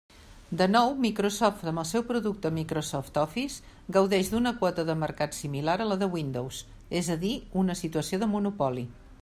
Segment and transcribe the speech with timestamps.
[0.59, 3.67] De nou, Microsoft, amb el seu producte Microsoft Office,
[3.97, 6.63] gaudeix d'una quota de mercat similar a la de Windows,
[7.03, 7.35] és a dir,
[7.65, 8.87] una situació de monopoli.